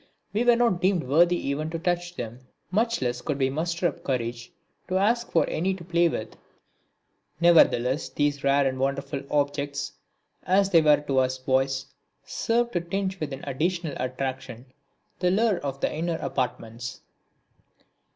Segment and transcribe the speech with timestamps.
[0.33, 2.39] We were not deemed worthy even to touch them,
[2.71, 4.51] much less could we muster up courage
[4.87, 6.35] to ask for any to play with.
[7.39, 9.93] Nevertheless these rare and wonderful objects,
[10.41, 11.85] as they were to us boys,
[12.25, 14.65] served to tinge with an additional attraction
[15.19, 17.01] the lure of the inner apartments.